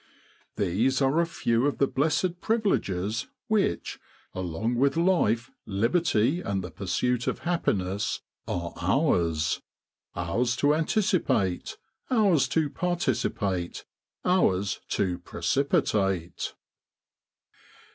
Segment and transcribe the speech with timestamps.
[0.55, 3.99] These are a few of the blessed privileges which,
[4.33, 9.61] along with life, liberty, and the pursuit of happiness, are ours
[10.15, 11.77] ours to anticipate,
[12.09, 13.85] ours to participate,
[14.25, 16.55] ours to precipitate.